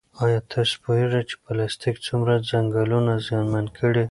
[0.23, 3.99] ایا تاسو پوهېږئ چې پلاستیک څومره ځنګلونه زیانمن کړي؟